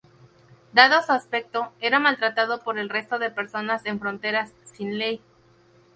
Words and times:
Dado 0.73 1.03
su 1.03 1.11
aspecto, 1.11 1.71
era 1.79 1.99
maltratado 1.99 2.63
por 2.63 2.79
el 2.79 2.89
resto 2.89 3.19
de 3.19 3.29
personas 3.29 3.85
en 3.85 3.99
Fronteras 3.99 4.51
sin 4.65 4.97
ley. 4.97 5.21